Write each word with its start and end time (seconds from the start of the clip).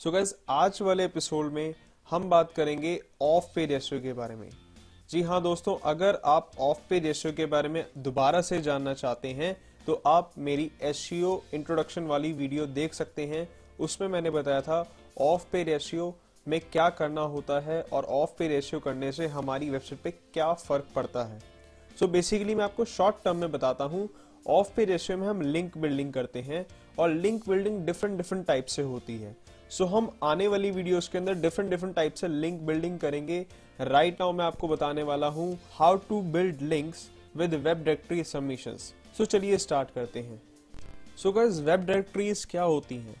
सो 0.00 0.10
so 0.10 0.32
आज 0.48 0.78
वाले 0.82 1.04
episode 1.04 1.52
में 1.52 1.74
हम 2.08 2.28
बात 2.30 2.52
करेंगे 2.52 3.00
ऑफ़ 3.22 3.44
पे 3.54 3.64
रेशियो 3.66 4.00
के 4.00 4.12
बारे 4.12 4.34
में। 4.36 4.48
जी 5.10 5.22
हाँ 5.22 5.40
दोस्तों, 5.42 5.76
अगर 5.84 6.20
आप 6.24 6.50
ऑफ़ 6.58 6.78
पे 6.90 6.98
रेशियो 6.98 7.32
के 7.32 7.46
बारे 7.46 7.68
में 7.68 7.84
दोबारा 7.98 8.40
से 8.40 8.60
जानना 8.62 8.92
चाहते 8.94 9.28
हैं 9.28 9.56
तो 9.86 10.00
आप 10.06 10.30
मेरी 10.38 10.70
एस 10.82 11.08
इंट्रोडक्शन 11.12 12.02
वाली 12.02 12.32
वीडियो 12.32 12.66
देख 12.66 12.94
सकते 12.94 13.26
हैं। 13.26 13.48
उसमें 13.80 14.08
मैंने 14.08 14.30
बताया 14.30 14.60
था 14.60 14.80
ऑफ़ 15.20 15.46
पे 15.52 15.62
रेशियो 15.62 16.14
में 16.46 16.60
क्या 16.60 16.88
करना 16.90 17.20
होता 17.34 17.58
है 17.60 17.82
और 17.82 18.04
ऑफ़ 18.04 18.38
पे 18.38 18.48
रेशियो 18.48 18.80
करने 18.80 19.10
से 19.12 19.26
हमारी 19.26 19.70
वेबसाइट 19.70 20.02
पे 20.02 20.10
क्या 20.10 20.52
फ़र्क 20.52 20.86
पड़ता 20.94 21.24
है। 21.24 21.38
सो 21.38 22.04
so 22.06 22.12
बेसिकली 22.12 22.54
मैं 22.54 22.64
आपको 22.64 22.84
शॉर्ट 22.84 23.16
टर्म 23.24 23.36
में 23.36 23.50
बताता 23.52 23.84
हूँ। 23.84 24.08
ऑफ़ 24.46 24.74
पे 24.76 24.84
रेशियो 24.84 25.18
में 25.18 25.28
हम 25.28 25.42
लिंक 25.42 25.78
बिल्डिंग 25.78 26.12
करते 26.12 26.42
हैं 26.42 26.66
और 26.98 27.10
link 27.10 27.48
building 27.48 27.84
different 27.86 28.16
different 28.16 28.46
type 28.46 28.66
से 28.66 28.82
होती 28.84 29.18
है। 29.18 29.36
सो 29.70 29.84
so, 29.84 29.90
हम 29.90 30.10
आने 30.22 30.48
वाली 30.48 30.70
वीडियोस 30.70 31.08
के 31.08 31.18
अंदर 31.18 31.34
डिफरेंट 31.34 31.70
डिफरेंट 31.70 31.94
टाइप 31.96 32.14
से 32.14 32.28
लिंक 32.28 32.60
बिल्डिंग 32.60 32.98
करेंगे। 32.98 33.46
राइट 33.80 34.06
right 34.06 34.20
नाउ 34.20 34.32
मैं 34.32 34.44
आपको 34.44 34.68
बताने 34.68 35.02
वाला 35.02 35.26
हूँ 35.26 35.58
how 35.72 35.96
to 35.96 36.20
build 36.22 36.62
links 36.62 37.08
with 37.36 37.54
web 37.54 37.76
directory 37.76 38.24
submissions 38.24 38.94
so 39.18 39.24
चलिए 39.24 39.58
स्टार्ट 39.58 39.90
करते 39.90 40.20
हैं। 40.20 40.40
सो 41.16 41.32
गाइस 41.32 41.60
वेब 41.60 41.80
डायरेक्टरीज 41.80 42.44
क्या 42.44 42.62
होती 42.62 42.96
हैं? 42.96 43.16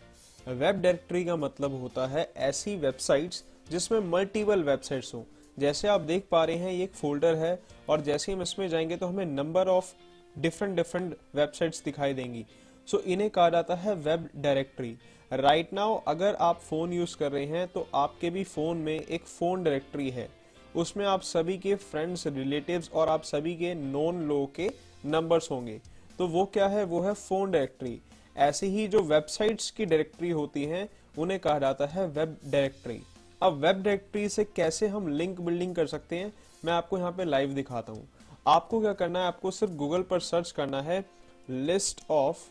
वेब 0.48 0.80
डायरेक्टरी 0.80 1.24
का 1.24 1.36
मतलब 1.36 1.80
होता 1.80 2.06
है 2.06 2.32
ऐसी 2.36 2.76
वेबसाइट्स 2.76 3.44
जिसमें 3.70 4.00
मल्टीपल 4.00 4.62
वेबसाइट्स 4.62 5.14
हो। 5.14 5.26
जैसे 5.58 5.88
आप 5.88 6.00
देख 6.00 6.26
पा 6.30 6.44
रहे 6.44 6.56
हैं 6.56 6.72
ये 6.72 6.84
एक 6.84 6.92
फोल्डर 6.92 7.34
है 7.34 7.58
और 7.88 8.00
जैसे 8.00 8.32
हम 8.32 8.42
इसमें 8.42 8.68
जाएँगे 8.68 8.96
तो 8.96 9.06
हमें 9.06 9.26
number 9.26 9.68
of 9.68 9.92
different 10.38 10.76
different 10.76 11.16
websites 11.34 11.82
दिखाई 11.84 12.14
देंगी। 12.14 12.44
सो 12.90 12.96
so, 12.96 13.04
इन्हें 13.04 13.28
कहा 13.30 13.48
जाता 13.50 13.74
है 13.74 13.94
वेब 13.94 14.28
डायरेक्टरी। 14.36 14.96
राइट 15.30 15.72
नाउ 15.72 15.96
अगर 16.08 16.34
आप 16.34 16.60
फ़ोन 16.60 16.92
यूज़ 16.92 17.16
कर 17.16 17.32
रहे 17.32 17.46
हैं 17.46 17.66
तो 17.68 17.86
आपके 17.94 18.30
भी 18.30 18.44
फ़ोन 18.44 18.76
में 18.76 18.94
एक 18.94 19.24
फ़ोन 19.24 19.64
डायरेक्टरी 19.64 20.08
है। 20.10 20.28
उसमें 20.76 21.04
आप 21.06 21.22
सभी 21.22 21.56
के 21.58 21.74
फ्रेंड्स 21.74 22.26
रिलेटिव्स 22.26 22.90
और 22.90 23.08
आप 23.08 23.22
सभी 23.22 23.54
के 23.56 23.74
नॉन 23.74 24.22
लोगों 24.28 24.46
के 24.46 24.70
नंबर्स 25.06 25.50
होंगे। 25.50 25.80
तो 26.18 26.26
वो 26.28 26.44
क्या 26.44 26.66
है? 26.66 26.84
वो 26.84 27.00
है 27.00 27.14
फ़ोन 27.14 27.50
डायरेक्टरी। 27.50 28.00
ऐसे 28.36 28.66
ही 28.66 28.88
जो 28.88 29.02
वेबसाइट्स 29.02 29.70
की 29.70 29.84
डायरेक्टरी 29.84 30.30
होती 30.30 30.64
हैं 30.64 30.88
उन्हें 31.18 31.40
कहा 31.40 31.58
जाता 31.58 31.86
है 31.86 32.06
वेब 32.08 32.36
डायरेक्टरी। 32.44 33.00
अब 33.42 33.52
वेब 33.54 33.82
डायरेक्टरी 33.82 34.28
से 34.28 34.44
कैसे 34.46 34.88
हम 34.88 35.08
लिंक 35.08 35.40
बिल्डिंग 35.40 35.74
कर 35.74 35.86
सकते 35.86 36.16
हैं? 36.16 36.32
मैं 36.64 36.72
आपको 36.72 36.98
यहाँ 36.98 37.12
पे 37.12 37.24
लाइव 37.24 37.54
दिखाता 37.54 37.92
हूँ। 37.92 38.08
आपको 38.46 38.80
क्या 38.80 38.92
करना 38.92 39.18
है? 39.18 39.26
आपको 39.26 39.50
सिर्फ़ 39.50 39.72
गूगल 39.74 40.02
पर 40.02 40.20
सर्च 40.20 40.50
करना 40.50 40.82
है 40.82 41.04
list 41.48 42.10
of 42.10 42.48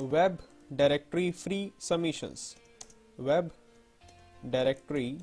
web 0.00 0.38
directory 0.72 1.30
free 1.30 1.72
submissions 1.80 2.56
web 3.20 3.50
directory 4.44 5.18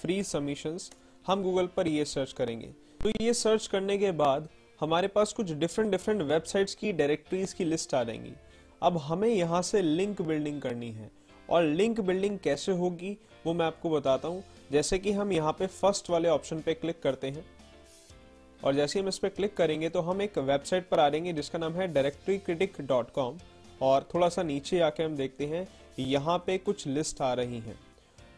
free 0.00 0.22
submissions 0.22 0.90
हम 1.26 1.42
गूगल 1.42 1.66
पर 1.66 1.88
ये 1.88 2.04
सर्च 2.04 2.32
करेंगे। 2.32 2.66
तो 3.02 3.10
ये 3.20 3.34
सर्च 3.34 3.66
करने 3.66 3.98
के 3.98 4.12
बाद 4.12 4.48
हमारे 4.80 5.08
पास 5.08 5.32
कुछ 5.32 5.52
डिफरेंट 5.52 5.90
डिफरेंट 5.90 6.22
वेबसाइट्स 6.22 6.74
की 6.74 6.92
डायरेक्टरीज 6.92 7.52
की 7.52 7.64
लिस्ट 7.64 7.94
आ 7.94 8.04
जाएँगी। 8.04 8.32
अब 8.82 8.96
हमें 8.98 9.28
यहाँ 9.28 9.62
से 9.62 9.82
लिंक 9.82 10.22
बिल्डिंग 10.22 10.60
करनी 10.62 10.90
है। 10.90 11.10
और 11.50 11.62
लिंक 11.62 12.00
बिल्डिंग 12.00 12.38
कैसे 12.38 12.72
होगी, 12.72 13.16
वो 13.46 13.52
मैं 13.52 13.66
आपको 13.66 13.90
बताता 13.90 14.28
हूँ। 14.28 14.44
जैसे 14.72 14.98
कि 14.98 15.12
हम 15.12 15.32
यहाँ 15.32 15.52
पे 15.52 15.66
फ़र्स्ट 15.66 16.10
वाले 16.10 16.28
ऑप्शन 16.28 16.60
पे 16.60 16.74
क्लिक 16.74 17.02
करते 17.02 17.26
हैं। 17.26 17.44
और 18.64 18.74
जैसे 18.74 19.00
हम 19.00 19.08
इस 19.08 19.18
पर 19.18 19.28
क्लिक 19.28 19.56
करेंगे 19.56 19.88
तो 19.88 20.00
हम 20.00 20.22
एक 20.22 20.38
वेबसाइट 20.38 20.88
पर 20.88 21.00
आ 21.00 21.08
जाएँगे 21.08 21.32
जिसका 21.32 21.58
नाम 21.58 21.72
है 21.72 21.92
डायरेक्टरी 21.92 22.38
क्रिटिक 22.38 22.80
डॉट 22.80 23.10
कॉम 23.10 23.38
और 23.82 24.08
थोड़ा 24.14 24.28
सा 24.28 24.42
नीचे 24.42 24.80
आके 24.80 25.02
हम 25.02 25.16
देखते 25.16 25.46
हैं, 25.46 25.66
यहाँ 25.98 26.36
पे 26.38 26.58
कुछ 26.58 26.86
लिस्ट 26.86 27.20
आ 27.22 27.32
रही 27.34 27.58
हैं। 27.58 27.78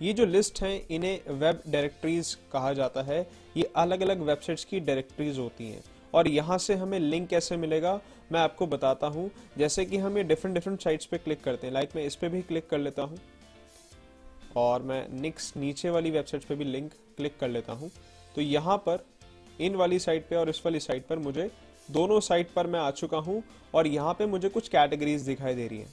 ये 0.02 0.12
जो 0.12 0.24
लिस्ट 0.26 0.62
हैं, 0.62 0.86
इन्हें 0.88 1.30
वेब 1.30 1.60
डायरेक्टरीज 1.68 2.34
कहा 2.52 2.72
जाता 2.72 3.02
है। 3.02 3.20
ये 3.56 3.70
अलग 3.76 4.00
अलग 4.00 4.20
वेबसाइट्स 4.20 4.64
की 4.64 4.80
डायरेक्टरीज 4.80 5.38
होती 5.38 5.70
हैं। 5.70 5.82
और 6.14 6.28
यहाँ 6.28 6.58
से 6.58 6.74
हमें 6.74 6.98
लिंक 6.98 7.28
कैसे 7.28 7.56
मिलेगा, 7.56 8.00
मैं 8.32 8.40
आपको 8.40 8.66
बताता 8.66 9.06
हूँ। 9.06 9.30
जैसे 9.58 9.84
कि 9.84 9.96
हम 9.96 10.16
ये 10.18 10.24
डिफरेंट 10.24 10.54
डिफरेंट 10.54 10.80
साइट्स 10.80 11.06
पे 11.06 11.18
क्लिक 11.18 11.42
करते 11.44 11.66
हैं। 11.66 11.74
लाइक 11.74 11.96
मैं 11.96 12.04
इस 12.04 12.16
पे 12.16 12.28
भी 12.28 12.42
क्लिक 12.42 12.68
कर 12.68 12.78
लेता 12.78 13.02
हूँ। 13.02 13.18
और 14.56 14.82
मैं 14.82 15.06
निक्स 15.20 15.52
नीचे 15.56 15.90
वाली 15.90 16.10
वेबसाइट 16.10 16.44
पे 16.44 16.54
भी 16.54 16.64
लिंक 16.64 16.92
क्लिक 17.16 17.38
कर 17.38 17.48
लेता 17.48 17.72
हूँ। 17.72 17.90
तो 18.34 18.40
यहाँ 18.40 18.76
पर 18.78 19.04
इन 19.60 19.74
वाली 19.74 19.98
साइट 19.98 20.28
पे 20.28 20.36
और 20.36 20.48
इस 20.48 20.60
वाली 20.64 20.80
साइट 20.80 21.06
पर 21.06 21.18
मुझे 21.18 21.50
दोनों 21.88 22.20
साइट 22.20 22.50
पर 22.50 22.66
मैं 22.66 22.80
आ 22.80 22.90
चुका 22.90 23.18
हूँ 23.18 23.42
और 23.74 23.86
यहाँ 23.86 24.14
पे 24.14 24.26
मुझे 24.26 24.48
कुछ 24.48 24.68
कैटेगरीज 24.68 25.22
दिखाई 25.22 25.54
दे 25.54 25.66
रही 25.68 25.78
हैं। 25.78 25.92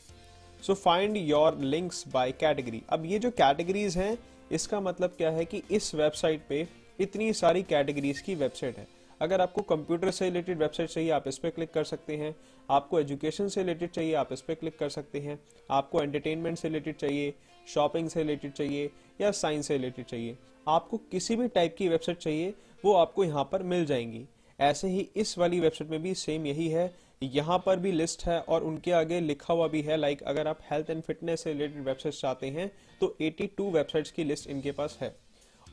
So 0.63 0.73
find 0.73 1.17
your 1.17 1.57
links 1.57 2.03
by 2.07 2.31
category 2.31 2.81
अब 2.89 3.05
ये 3.05 3.19
जो 3.19 3.31
कैटेगरीज 3.31 3.97
हैं, 3.97 4.17
इसका 4.51 4.79
मतलब 4.79 5.13
क्या 5.17 5.29
है 5.31 5.45
कि 5.45 5.61
इस 5.71 5.93
वेबसाइट 5.95 6.41
पे 6.49 6.67
इतनी 6.99 7.31
सारी 7.33 7.63
कैटेगरीज 7.63 8.19
की 8.19 8.35
वेबसाइट 8.35 8.77
है। 8.77 8.87
अगर 9.21 9.41
आपको 9.41 9.61
कंप्यूटर 9.61 10.11
से 10.11 10.25
रिलेटेड 10.25 10.57
वेबसाइट 10.57 10.89
चाहिए, 10.89 11.09
आप 11.09 11.27
इस 11.27 11.37
पर 11.37 11.49
क्लिक 11.49 11.71
कर 11.73 11.83
सकते 11.83 12.15
हैं। 12.17 12.35
आपको 12.69 12.99
एजुकेशन 12.99 13.47
से 13.47 13.61
रिलेटेड 13.61 13.89
चाहिए, 13.89 14.13
आप 14.13 14.33
इस 14.33 14.41
पर 14.41 14.53
क्लिक 14.53 14.77
कर 14.79 14.89
सकते 14.89 15.19
हैं। 15.19 15.39
आपको 15.71 16.01
एंटरटेनमेंट 16.01 16.57
से 16.57 16.67
रिलेटेड 16.67 16.95
चाहिए 16.95 17.33
शॉपिंग 17.67 18.09
से 18.09 18.21
रिलेटेड 18.21 18.51
चाहिए 18.51 18.89
या 19.21 19.31
साइंस 19.31 19.67
से 19.67 19.77
रिलेटेड 19.77 20.05
चाहिए। 20.05 20.37
आपको 20.67 20.97
किसी 21.11 21.35
भी 21.35 21.47
टाइप 21.47 21.75
की 21.77 21.87
वेबसाइट 21.89 22.17
चाहिए, 22.17 22.53
वो 22.85 22.93
आपको 22.93 23.23
यहाँ 23.23 23.43
पर 23.51 23.63
मिल 23.63 23.85
जाएँगी। 23.85 24.25
ऐसे 24.59 24.87
ही 24.87 25.07
इस 25.15 25.37
वाली 25.37 25.59
वेबसाइट 25.59 25.91
में 25.91 26.01
भी 26.01 26.13
सेम 26.15 26.45
यही 26.45 26.67
है। 26.69 26.93
यहाँ 27.21 27.57
पर 27.65 27.79
भी 27.79 27.91
लिस्ट 27.91 28.23
है 28.25 28.39
और 28.41 28.63
उनके 28.63 28.91
आगे 28.91 29.19
लिखा 29.19 29.53
हुआ 29.53 29.67
भी 29.67 29.81
है 29.81 29.97
लाइक 29.97 30.21
अगर 30.23 30.47
आप 30.47 30.59
हेल्थ 30.71 30.89
एंड 30.89 31.01
फिटनेस 31.03 31.43
से 31.43 31.51
रिलेटेड 31.53 31.83
वेबसाइट 31.85 32.15
चाहते 32.15 32.47
हैं 32.47 32.71
तो 33.01 33.15
82 33.21 33.71
वेबसाइट्स 33.73 34.11
की 34.11 34.23
लिस्ट 34.23 34.49
इनके 34.49 34.71
पास 34.71 34.97
है। 35.01 35.15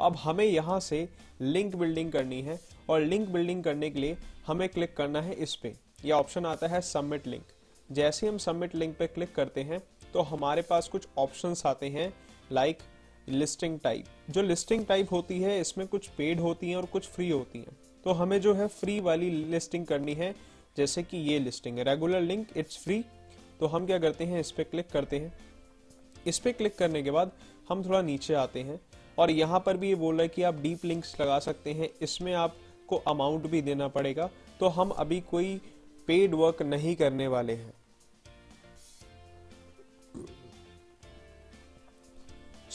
अब 0.00 0.16
हमें 0.16 0.44
यहाँ 0.44 0.78
से 0.80 1.08
लिंक 1.40 1.76
बिल्डिंग 1.76 2.12
करनी 2.12 2.40
है 2.42 2.58
और 2.90 3.00
लिंक 3.00 3.28
बिल्डिंग 3.28 3.62
करने 3.64 3.90
के 3.90 4.00
लिए 4.00 4.16
हमें 4.46 4.68
क्लिक 4.68 4.96
करना 4.96 5.20
है 5.22 5.34
इस 5.34 5.54
पे। 5.56 5.74
यह 6.04 6.14
ऑप्शन 6.14 6.46
आता 6.46 6.66
है 6.66 6.80
सबमिट 6.82 7.26
लिंक 7.26 7.44
जैसे 7.90 8.28
हम 8.28 8.38
सबमिट 8.38 8.74
लिंक 8.74 8.96
पे 8.98 9.06
क्लिक 9.06 9.34
करते 9.34 9.62
हैं 9.62 9.80
तो 10.12 10.22
हमारे 10.24 10.62
पास 10.62 10.88
कुछ 10.88 11.08
ऑप्शंस 11.18 11.66
आते 11.66 11.88
हैं 11.88 12.12
लाइक 12.52 12.78
लिस्टिंग 13.28 13.78
टाइप 13.80 14.30
जो 14.30 14.42
लिस्टिंग 14.42 14.84
टाइप 14.86 15.12
होती 15.12 15.40
है, 15.40 15.60
इसमें 15.60 15.86
कुछ 15.86 16.08
पेड 16.08 16.40
होती 16.40 16.68
हैं 16.68 16.76
और 16.76 16.86
कुछ 16.86 17.06
फ्री 17.06 17.28
होती 17.30 17.58
हैं। 17.58 17.76
तो 18.04 18.12
हमें 18.12 18.40
जो 18.40 18.54
है 18.54 18.66
फ्री 18.68 18.98
वाली 19.00 19.30
लिस्टिंग 19.30 19.86
करनी 19.86 20.14
है, 20.14 20.34
जैसे 20.76 21.02
कि 21.02 21.16
ये 21.22 21.38
लिस्टिंग 21.38 21.78
है। 21.78 21.84
रेगुलर 21.84 22.20
लिंक 22.20 22.56
इट्स 22.56 22.78
फ्री 22.78 23.04
तो 23.60 23.66
हम 23.66 23.86
क्या 23.86 23.98
करते 23.98 24.24
हैं, 24.24 24.40
इस 24.40 24.50
पर 24.50 24.62
क्लिक 24.62 24.88
करते 24.90 25.18
हैं। 25.18 25.32
इस 26.26 26.38
पर 26.38 26.52
क्लिक 26.52 26.76
करने 26.76 27.02
के 27.02 27.10
बाद 27.10 27.32
हम 27.68 27.84
थोड़ा 27.84 28.02
नीचे 28.02 28.34
आते 28.34 28.60
हैं 28.60 28.80
और 29.18 29.30
यहाँ 29.30 29.60
पर 29.66 29.76
भी 29.76 29.88
ये 29.88 29.94
बोल 29.94 30.14
रहा 30.14 30.22
है 30.22 30.28
कि 30.28 30.42
आप 30.42 30.60
डीप 30.60 30.84
लिंक्स 30.84 31.20
लगा 31.20 31.38
सकते 31.38 31.72
हैं। 31.72 31.88
इसमें 32.02 32.32
आपको 32.34 32.96
अमाउंट 33.08 33.46
भी 33.46 33.62
देना 33.62 33.88
पड़ेगा। 33.88 34.28
तो 34.60 34.68
हम 34.68 34.90
अभी 34.90 35.20
कोई 35.20 35.60
पेड 36.08 36.34
वर्क 36.34 36.62
नहीं 36.62 36.94
करने 36.96 37.26
वाले 37.26 37.52
हैं। 37.52 37.72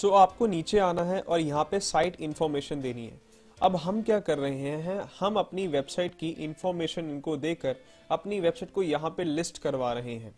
सो 0.04 0.08
so, 0.08 0.16
आपको 0.16 0.46
नीचे 0.48 0.80
आना 0.80 1.04
है 1.04 1.20
और 1.22 1.40
यहाँ 1.40 1.64
पे 1.64 1.80
साइट 1.80 2.16
इंफॉर्मेशन 2.22 2.82
देनी 2.82 3.06
है। 3.06 3.20
अब 3.58 3.76
हम 3.76 4.02
क्या 4.02 4.20
कर 4.20 4.38
रहे 4.38 4.70
हैं 4.80 5.00
हम 5.20 5.36
अपनी 5.36 5.68
वेबसाइट 5.68 6.16
की 6.16 6.30
इंफॉर्मेशन 6.40 7.10
इनको 7.10 7.36
देकर 7.38 7.76
अपनी 8.10 8.40
वेबसाइट 8.40 8.72
को 8.72 8.84
यहाँ 8.84 9.10
पे 9.18 9.24
लिस्ट 9.24 9.58
करवा 9.58 9.94
रहे 9.94 10.16
हैं। 10.16 10.34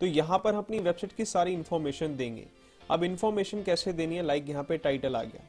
तो 0.00 0.06
यहाँ 0.06 0.38
पर 0.38 0.54
हम 0.54 0.58
अपनी 0.58 0.78
वेबसाइट 0.78 1.12
की 1.12 1.24
सारी 1.24 1.52
इंफॉर्मेशन 1.52 2.16
देंगे। 2.16 2.46
अब 2.90 3.04
इंफॉर्मेशन 3.04 3.62
कैसे 3.62 3.92
देनी 3.92 4.16
है 4.16 4.22
लाइक 4.22 4.42
like 4.42 4.52
यहाँ 4.52 4.64
पे 4.64 4.76
टाइटल 4.78 5.16
आ 5.16 5.22
गया। 5.24 5.48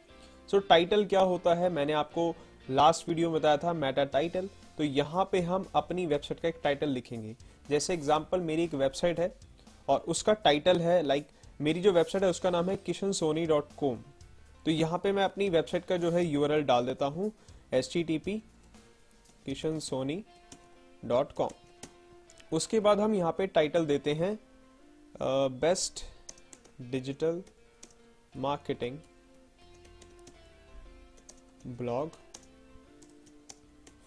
सो 0.49 0.57
so, 0.57 0.67
टाइटल 0.69 1.05
क्या 1.05 1.21
होता 1.21 1.55
है 1.55 1.69
मैंने 1.69 1.93
आपको 1.95 2.33
लास्ट 2.67 3.09
वीडियो 3.09 3.31
में 3.31 3.39
बताया 3.39 3.57
था 3.57 3.73
मेटा 3.75 4.03
टाइटल 4.07 4.49
तो 4.77 4.83
यहाँ 4.83 5.29
पे 5.31 5.41
हम 5.41 5.69
अपनी 5.75 6.05
वेबसाइट 6.07 6.39
का 6.39 6.49
एक 6.49 6.59
टाइटल 6.63 6.89
लिखेंगे। 6.89 7.35
जैसे 7.69 7.93
एग्ज़ाम्पल 7.93 8.41
मेरी 8.41 8.63
एक 8.63 8.73
वेबसाइट 8.75 9.19
है 9.19 9.33
और 9.87 9.99
उसका 10.07 10.33
टाइटल 10.35 10.81
है 10.81 11.01
लाइक 11.03 11.27
मेरी 11.59 11.81
जो 11.81 11.91
वेबसाइट 11.91 12.23
है, 12.23 12.29
उसका 12.29 12.49
नाम 12.49 12.69
है 12.69 12.75
किशन 12.77 13.11
सोनी 13.11 13.45
डॉट 13.45 13.73
कॉम। 13.77 13.97
तो 14.65 14.71
यहाँ 14.71 14.99
पे 15.03 15.11
मैं 15.11 15.23
अपनी 15.23 15.49
वेबसाइट 15.49 15.85
का 15.85 15.97
जो 15.97 16.11
है 16.11 16.25
यू 16.25 16.47
डाल 16.47 16.85
देता 16.85 17.05
हूँ 17.07 17.31
S 17.73 17.89
T 17.93 18.03
T 18.03 18.17
P 18.17 18.37
Kishan 19.45 19.79
Soni 19.79 20.23
dot 21.03 21.31
com. 21.31 21.49
उसके 22.51 22.79
बाद 22.79 22.99
हम 22.99 23.13
यहाँ 23.15 23.31
पे 23.37 23.47
टाइटल 23.47 23.85
देते 23.85 24.13
हैं 24.13 24.37
best 25.59 26.03
digital 26.91 27.41
marketing 28.37 28.97
blog 31.77 32.11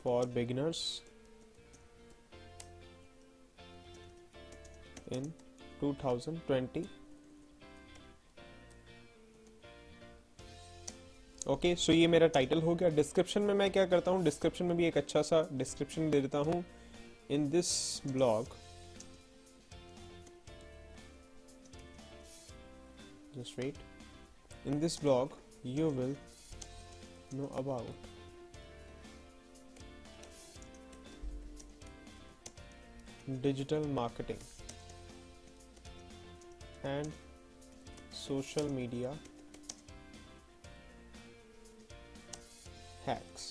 for 0.02 0.26
beginners 0.28 0.80
in 5.12 5.32
2020 5.82 6.84
okay 11.46 11.74
so 11.76 11.92
ये 11.92 12.06
मेरा 12.06 12.26
टाइटल 12.34 12.60
हो 12.62 12.74
गया। 12.74 12.88
डिस्क्रिप्शन 12.96 13.42
में 13.42 13.52
मैं 13.54 13.70
क्या 13.70 13.84
करता 13.86 14.10
हूँ? 14.10 14.22
डिस्क्रिप्शन 14.24 14.64
में 14.64 14.76
भी 14.76 14.84
एक 14.86 14.96
अच्छा 14.98 15.22
सा 15.22 15.48
डिस्क्रिप्शन 15.52 16.10
दे 16.10 16.20
देता 16.20 16.38
हूँ। 16.38 16.64
In 17.30 17.48
this 17.50 17.70
blog 18.06 18.46
just 23.36 23.58
wait 23.58 23.74
in 24.66 24.80
this 24.80 25.00
blog 25.00 25.36
you 25.66 25.88
will 25.90 26.16
know 27.34 27.46
about 27.56 28.10
digital 33.42 33.86
marketing 33.90 34.38
and 36.84 37.12
social 38.16 38.68
media 38.70 39.16
hacks. 43.08 43.42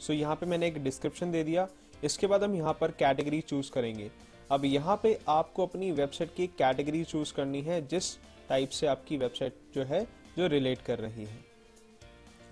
So 0.00 0.12
so, 0.12 0.18
यहाँ 0.18 0.36
पे 0.36 0.46
मैंने 0.46 0.66
एक 0.68 0.82
डिस्क्रिप्शन 0.84 1.32
दे 1.32 1.44
दिया। 1.44 1.68
इसके 2.04 2.26
बाद 2.26 2.44
हम 2.44 2.54
यहाँ 2.54 2.72
पर 2.80 2.90
कैटेगरी 2.90 3.40
चूज़ 3.40 3.70
करेंगे। 3.72 4.10
अब 4.50 4.64
यहाँ 4.64 5.00
पे 5.02 5.18
आपको 5.28 5.66
अपनी 5.66 5.90
वेबसाइट 5.92 6.34
की 6.34 6.46
कैटेगरी 6.46 7.02
चूज़ 7.04 7.32
करनी 7.34 7.60
है 7.62 7.86
जिस 7.86 8.16
टाइप 8.48 8.68
से 8.68 8.86
आपकी 8.86 9.16
वेबसाइट 9.16 9.58
जो 9.74 9.84
है 9.84 10.06
जो 10.38 10.46
रिलेट 10.46 10.82
कर 10.82 10.98
रही 10.98 11.24
है। 11.24 11.38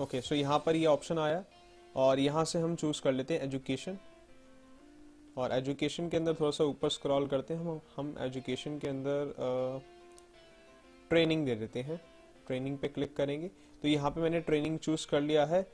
ओके 0.01 0.21
सो 0.21 0.35
यहाँ 0.35 0.59
पर 0.67 0.77
ये 0.77 0.83
यह 0.83 0.89
ऑप्शन 0.89 1.19
आया 1.19 1.45
और 1.97 2.19
यहाँ 2.19 2.45
से 2.45 2.59
हम 2.59 2.75
चूज़ 2.77 3.03
कर 3.03 3.13
लेते 3.13 3.35
हैं 3.35 3.43
एजुकेशन 3.43 3.99
और 5.39 5.53
एजुकेशन 5.53 6.09
के 6.09 6.17
अंदर 6.17 6.35
थोड़ा 6.35 6.51
सा 6.51 6.65
ऊपर 6.65 6.89
स्क्रॉल 6.89 7.27
करते 7.27 7.55
हैं 7.55 7.61
हम 7.61 7.81
हम 7.97 8.15
एजुकेशन 8.21 8.79
के 8.79 8.89
अंदर 8.89 9.33
ट्रेनिंग 11.11 11.47
दे 11.47 11.55
देते 11.55 11.83
हैं। 11.83 12.01
ट्रेनिंग 12.49 12.79
पे 12.79 12.89
क्लिक 12.89 13.17
करेंगे। 13.17 13.49
तो 13.83 13.89
यहाँ 13.89 14.11
पे 14.11 14.21
मैंने 14.21 14.41
ट्रेनिंग 14.43 14.79
चूज़ 14.79 15.07
कर 15.07 15.21
लिया 15.21 15.45
है 15.47 15.67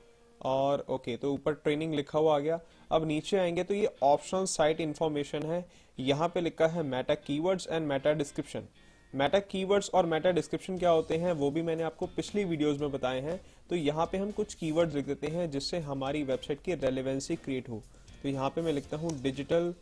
और 0.45 0.85
ओके 0.89 1.15
तो 1.17 1.33
ऊपर 1.33 1.53
ट्रेनिंग 1.55 1.93
लिखा 1.95 2.19
हुआ 2.19 2.35
आ 2.35 2.39
गया। 2.39 2.59
अब 2.91 3.05
नीचे 3.07 3.37
आएँगे 3.37 3.63
तो 3.63 3.73
ये 3.73 3.95
ऑप्शनल 4.03 4.45
साइट 4.47 4.81
इंफॉर्मेशन 4.81 5.43
है। 5.43 5.65
यहाँ 5.97 6.27
पे 6.29 6.41
लिखा 6.41 6.67
है 6.67 6.83
meta 6.85 7.15
keywords 7.17 7.67
and 7.67 7.87
meta 7.87 8.13
description 8.13 8.67
meta 9.13 9.39
keywords 9.41 9.89
और 9.89 10.05
मेटा 10.05 10.31
डिस्क्रिप्शन 10.31 10.77
क्या 10.77 10.89
होते 10.89 11.17
हैं, 11.17 11.31
वो 11.33 11.49
भी 11.51 11.61
मैंने 11.61 11.83
आपको 11.83 12.05
पिछली 12.07 12.43
वीडियोस 12.45 12.79
में 12.79 12.91
बताए 12.91 13.19
हैं। 13.21 13.39
तो 13.69 13.75
यहाँ 13.75 14.05
पे 14.05 14.17
हम 14.17 14.31
कुछ 14.31 14.53
कीवर्ड्स 14.53 14.95
लिख 14.95 15.05
देते 15.05 15.27
हैं 15.27 15.49
जिससे 15.51 15.79
हमारी 15.81 16.23
वेबसाइट 16.23 16.61
की 16.61 16.73
रेलिवेंसी 16.75 17.35
क्रिएट 17.35 17.69
हो। 17.69 17.81
तो 18.23 18.29
यहाँ 18.29 18.49
पे 18.49 18.61
मैं 18.61 18.73
लिखता 18.73 18.97
हूँ 18.97 19.11
digital 19.21 19.73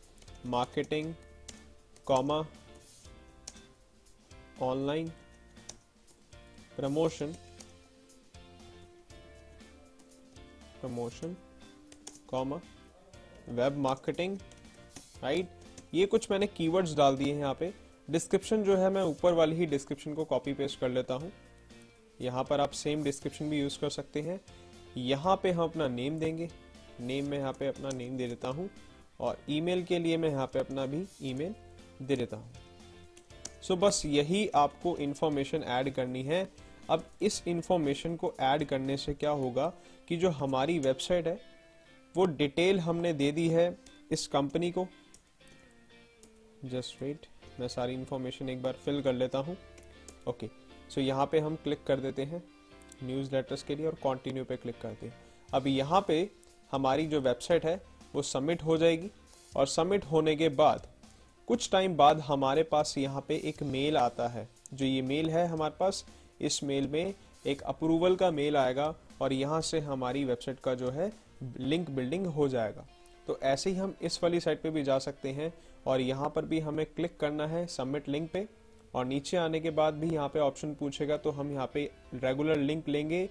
marketing 0.48 1.14
comma 2.08 2.44
online 4.62 5.12
promotion 6.78 7.34
promotion 10.82 11.36
comma 12.30 12.60
web 13.50 13.78
marketing 13.78 14.38
right 15.24 15.50
ये 15.94 16.06
कुछ 16.06 16.30
मैंने 16.32 16.48
कीवर्ड्स 16.48 16.96
डाल 16.96 17.18
दिए 17.18 17.34
हैं 17.34 17.40
यहाँ 17.40 17.54
पे। 17.54 17.72
डिस्क्रिप्शन 18.08 18.64
जो 18.64 18.76
है 18.78 18.90
मैं 18.90 19.02
ऊपर 19.04 19.34
वाली 19.34 19.56
ही 19.56 19.66
डिस्क्रिप्शन 19.66 20.14
को 20.14 20.24
कॉपी 20.26 20.54
पेस्ट 20.54 20.80
कर 20.80 20.90
लेता 20.90 21.14
हूँ। 21.14 21.32
यहाँ 22.20 22.44
पर 22.44 22.60
आप 22.60 22.72
सेम 22.72 23.04
डिस्क्रिप्शन 23.04 23.50
भी 23.50 23.60
यूज़ 23.60 23.80
कर 23.80 23.90
सकते 23.90 24.22
हैं। 24.22 24.40
यहाँ 24.98 25.36
पे 25.44 25.52
हम 25.52 25.64
अपना 25.64 25.88
नेम 25.88 26.20
देंगे। 26.20 26.50
नेम 27.02 27.30
में 27.30 27.38
यहाँ 27.38 27.54
पे 27.54 27.68
अपना 27.68 27.90
नेम 27.90 28.18
दे 28.18 28.28
देता 28.28 28.48
हूँ। 28.48 28.70
और 29.20 29.38
ईमेल 29.50 29.84
के 29.84 30.00
लिए 30.00 30.18
मैं 30.18 30.30
यहाँ 30.30 30.48
पे 30.48 30.60
अपना 30.60 30.86
भी 30.86 31.06
ईमेल 31.24 31.56
दे 32.02 32.16
देता 32.16 32.38
हूँ। 32.38 32.52
सो 33.62 33.74
so, 33.74 33.80
बस 33.82 34.02
यही 34.06 34.48
आपको 34.56 34.96
इंफॉर्मेशन 34.98 35.64
ऐड 35.64 35.94
करनी 35.94 36.24
है। 36.24 36.44
अब 36.90 37.04
इस 37.22 37.42
इंफॉर्मेशन 37.48 38.16
को 38.16 38.34
ऐड 38.42 38.64
करने 38.64 38.98
से 38.98 39.14
क्या 39.14 39.30
होगा 39.32 39.68
कि 40.08 40.18
जो 40.18 40.30
हमारी 40.32 40.78
वेबसाइट 40.80 41.28
है, 41.28 41.40
वो 42.16 42.26
डिटेल 42.26 42.80
हमने 42.80 43.14
दे 43.14 43.32
दी 43.32 43.48
है 43.50 43.76
इस 44.12 44.26
कंपनी 44.28 44.72
को। 44.72 44.88
जस्ट 46.66 47.02
वेट 47.02 47.26
मैं 47.60 47.68
सारी 47.68 47.94
इंफॉर्मेशन 47.94 48.50
एक 48.50 48.62
बार 48.64 48.74
फिल 48.86 49.02
कर 49.02 49.14
लेता 49.14 49.40
हूँ। 49.40 49.58
ओके 50.28 50.50
सो 50.90 51.02
यहाँ 51.02 51.26
पे 51.26 51.40
हम 51.40 51.56
क्लिक 51.56 51.84
कर 51.84 52.00
देते 52.00 52.24
हैं 52.24 52.44
न्यूज़ 53.04 53.32
लेटर्स 53.32 53.64
के 53.64 53.76
लिए 53.76 53.86
और 53.88 53.96
कंटिन्यू 54.04 54.44
पे 54.46 54.56
क्लिक 54.56 54.80
करते 54.82 55.06
हैं। 55.06 55.14
अब 55.50 55.68
यहाँ 55.68 56.04
पे 56.08 56.30
हमारी 56.72 57.06
जो 57.08 57.22
वेबसाइट 57.22 57.66
है, 57.66 57.82
वो 58.16 58.22
सबमिट 58.22 58.64
हो 58.64 58.78
जाएगी 58.78 59.10
और 59.52 59.68
सबमिट 59.68 60.06
होने 60.06 60.36
के 60.36 60.50
बाद 60.52 60.88
कुछ 61.48 61.70
टाइम 61.72 61.96
बाद 61.98 62.20
हमारे 62.22 62.64
पास 62.64 62.94
यहाँ 62.98 63.26
पे 63.28 63.36
एक 63.46 63.64
मेल 63.64 63.98
आता 63.98 64.28
है। 64.28 64.48
जो 64.74 64.86
ये 64.86 65.02
मेल 65.02 65.30
है 65.30 65.46
हमारे 65.48 65.76
पास 65.80 66.06
इस 66.40 66.64
मेल 66.64 66.88
में 66.88 67.14
एक 67.46 67.62
अप्रूवल 67.62 68.16
का 68.16 68.32
मेल 68.32 68.58
आएगा 68.58 68.94
और 69.22 69.34
यहाँ 69.34 69.62
से 69.62 69.80
हमारी 69.80 70.24
वेबसाइट 70.26 70.60
का 70.60 70.74
जो 70.74 70.90
है 70.90 71.12
लिंक 71.60 71.90
बिल्डिंग 71.90 72.26
हो 72.26 72.48
जाएगा। 72.48 72.86
तो 73.28 73.40
ऐसे 73.44 73.70
ही 73.70 73.76
हम 73.76 73.94
इस 74.02 74.20
वाली 74.24 74.40
साइट 74.40 74.62
पे 74.62 74.70
भी 74.70 74.84
जा 74.84 74.98
सकते 75.00 75.30
हैं 75.30 75.54
और 75.88 76.02
यहाँ 76.02 76.30
पर 76.30 76.46
भी 76.46 76.60
हमें 76.60 76.86
क्लिक 76.86 77.18
करना 77.20 77.48
है 77.48 77.66
सबमिट 77.68 78.10
लिंक 78.10 78.30
पे 78.32 78.48
और 78.96 79.06
नीचे 79.06 79.38
आने 79.38 79.60
के 79.60 79.70
बाद 79.70 79.94
भी 79.94 80.10
यहाँ 80.10 80.28
पे 80.28 80.40
ऑप्शन 80.40 80.74
पूछेगा 80.74 81.18
तो 81.18 81.32
हम 81.32 81.52
यहाँ 81.52 81.70
पे 81.74 81.90
रेगुलर 82.14 82.58
लिंक 82.58 82.90
लेंगे 82.90 83.30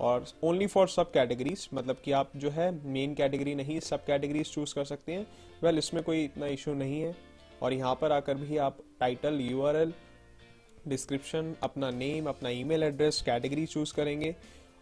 और 0.00 0.24
ओनली 0.44 0.66
फॉर 0.66 0.88
सब 0.88 1.10
कैटेगरीज 1.12 1.68
मतलब 1.74 1.96
कि 2.04 2.12
आप 2.12 2.30
जो 2.36 2.50
है 2.50 2.70
मेन 2.86 3.14
कैटेगरी 3.14 3.54
नहीं 3.54 3.78
सब 3.80 4.04
कैटेगरीज 4.04 4.52
चूज़ 4.52 4.74
कर 4.74 4.84
सकते 4.84 5.12
हैं। 5.12 5.26
वेल 5.62 5.64
well, 5.64 5.78
इसमें 5.78 6.02
कोई 6.02 6.24
इतना 6.24 6.46
इशू 6.46 6.74
नहीं 6.74 7.00
है 7.00 7.14
और 7.62 7.72
यहाँ 7.72 7.94
पर 7.94 8.12
आकर 8.12 8.34
भी 8.34 8.56
आप 8.56 8.78
टाइटल 9.00 9.40
यूआरएल 9.40 9.92
डिस्क्रिप्शन 10.88 11.54
अपना 11.62 11.90
नेम 11.90 12.26
अपना 12.26 12.48
ईमेल 12.48 12.82
एड्रेस 12.82 13.22
कैटेगरी 13.22 13.66
चूज़ 13.66 13.94
करेंगे। 13.94 14.34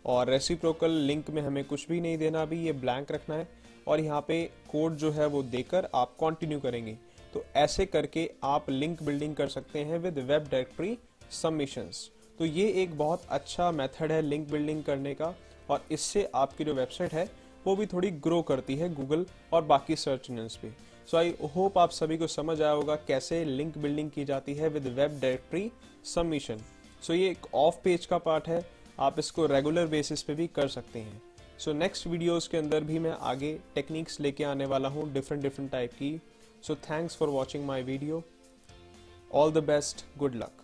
और 0.04 0.28
रेसिप्रोकल 0.28 0.90
लिंक 0.90 1.30
में 1.30 1.42
हमें 1.42 1.64
कुछ 1.64 1.86
भी 1.88 2.00
नहीं 2.00 2.18
देना 2.18 2.42
अभी, 2.42 2.64
ये 2.64 2.72
ब्लैंक 2.72 3.12
रखना 3.12 3.34
है। 3.34 3.48
और 3.88 4.00
यहाँ 4.00 4.24
पे 4.28 4.42
कोड 4.70 4.96
जो 4.96 5.10
है 5.10 5.26
वो 5.26 5.42
देकर 5.42 5.88
आप 5.94 6.16
कंटिन्यू 6.20 6.60
करेंगे। 6.60 6.96
तो 7.34 7.44
ऐसे 7.56 7.86
करके 7.86 8.30
आप 8.44 8.70
लिंक 8.70 9.02
बिल्डिंग 9.02 9.34
कर 9.36 9.48
सकते 9.48 9.78
हैं 9.78 9.98
विद 9.98 10.18
वेब 10.18 10.48
डायरेक्टरी 10.50 10.96
सबमिशंस 11.32 12.10
तो 12.38 12.44
ये 12.44 12.66
एक 12.82 12.96
बहुत 12.98 13.22
अच्छा 13.30 13.70
मेथड 13.70 14.12
है 14.12 14.20
लिंक 14.22 14.50
बिल्डिंग 14.50 14.82
करने 14.84 15.14
का। 15.14 15.34
और 15.70 15.84
इससे 15.90 16.28
आपकी 16.34 16.64
जो 16.64 16.74
वेबसाइट 16.74 17.12
है, 17.12 17.28
वो 17.66 17.74
भी 17.76 17.86
थोड़ी 17.86 18.10
ग्रो 18.10 18.40
करती 18.42 18.76
है 18.76 18.92
गूगल 18.94 19.24
और 19.52 19.62
बाकी 19.64 19.96
सर्च 19.96 20.30
इंजन 20.30 20.48
पे। 20.62 20.70
सो 21.08 21.16
आई 21.16 21.34
होप 21.56 21.78
आप 21.78 21.90
सभी 21.90 22.16
को 22.18 22.26
समझ 22.26 22.60
आया 22.62 22.70
होगा 22.70 22.94
कैसे 23.08 23.44
लिंक 23.44 23.78
बिल्डिंग 23.78 24.10
की 24.10 24.24
जाती 24.24 24.54
है 24.54 24.68
with 24.68 24.86
web 24.88 25.18
directory 25.20 25.70
submission 26.04 26.60
so 27.02 27.14
ये 27.14 27.30
एक 27.30 27.54
ऑफ़ 27.54 27.76
पेज 27.84 28.06
का 28.06 28.18
पार्ट 28.18 28.48
है. 28.48 28.64
आप 29.00 29.18
इसको 29.18 29.46
रेगुलर 29.46 29.86
बेसिस 29.86 30.22
पे 30.22 30.34
भी 30.34 30.46
कर 30.46 30.68
सकते 30.68 30.98
हैं. 30.98 31.20
सो 31.58 31.72
नेक्स्ट 31.72 32.06
वीडियोस 32.06 32.48
के 32.48 32.56
अंदर 32.56 32.84
भी 32.84 32.98
मैं 32.98 33.16
आगे 33.22 33.52
टेक्निक्स 33.74 34.20
लेके 34.20 34.44
आने 34.44 34.66
वाला 34.66 34.88
हूँ 34.88 35.12
डिफरेंट 35.12 35.42
डिफरेंट 35.42 35.70
टाइप 35.72 35.92
की. 35.92 36.20
So 36.62 36.74
thanks 36.90 37.16
for 37.16 37.28
watching 37.28 37.64
my 37.66 37.82
video 37.82 38.22
all 39.34 39.52
the 39.52 39.64
best 39.64 40.04
good 40.18 40.34
luck 40.34 40.62